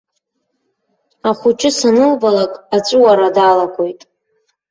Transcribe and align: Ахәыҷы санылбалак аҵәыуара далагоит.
Ахәыҷы 1.29 1.71
санылбалак 1.77 2.53
аҵәыуара 2.75 3.29
далагоит. 3.35 4.01